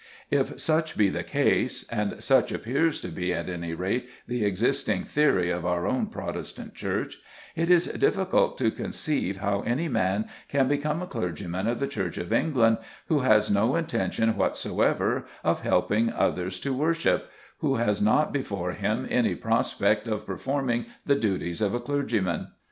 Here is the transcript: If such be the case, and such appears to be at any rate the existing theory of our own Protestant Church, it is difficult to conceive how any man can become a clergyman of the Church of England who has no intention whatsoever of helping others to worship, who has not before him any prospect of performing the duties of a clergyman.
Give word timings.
If 0.31 0.59
such 0.59 0.97
be 0.97 1.09
the 1.09 1.21
case, 1.21 1.85
and 1.91 2.23
such 2.23 2.51
appears 2.51 3.01
to 3.01 3.09
be 3.09 3.31
at 3.35 3.47
any 3.47 3.75
rate 3.75 4.09
the 4.27 4.43
existing 4.43 5.03
theory 5.03 5.51
of 5.51 5.63
our 5.63 5.85
own 5.85 6.07
Protestant 6.07 6.73
Church, 6.73 7.19
it 7.55 7.69
is 7.69 7.85
difficult 7.85 8.57
to 8.57 8.71
conceive 8.71 9.37
how 9.37 9.61
any 9.61 9.87
man 9.87 10.25
can 10.47 10.67
become 10.67 11.03
a 11.03 11.05
clergyman 11.05 11.67
of 11.67 11.79
the 11.79 11.85
Church 11.85 12.17
of 12.17 12.33
England 12.33 12.79
who 13.09 13.19
has 13.19 13.51
no 13.51 13.75
intention 13.75 14.35
whatsoever 14.35 15.27
of 15.43 15.59
helping 15.61 16.11
others 16.11 16.59
to 16.61 16.73
worship, 16.73 17.29
who 17.59 17.75
has 17.75 18.01
not 18.01 18.33
before 18.33 18.71
him 18.71 19.05
any 19.07 19.35
prospect 19.35 20.07
of 20.07 20.25
performing 20.25 20.87
the 21.05 21.13
duties 21.13 21.61
of 21.61 21.75
a 21.75 21.79
clergyman. 21.79 22.47